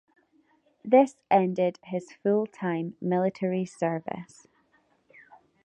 This 0.83 1.15
ended 1.29 1.77
his 1.83 2.11
full-time 2.23 2.95
military 3.01 3.67
service. 3.67 4.47